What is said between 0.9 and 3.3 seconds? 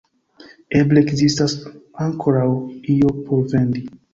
ekzistas ankoraŭ io